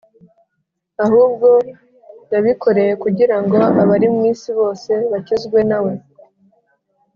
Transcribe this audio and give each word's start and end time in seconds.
ahubwo 1.05 1.47
yabikoreye 2.33 2.93
kugira 3.03 3.35
ngo 3.43 3.57
abari 3.81 4.07
mu 4.13 4.21
isi 4.33 4.49
bose 4.59 4.91
bakizwe 5.11 5.59
na 5.69 5.79
we. 5.83 5.93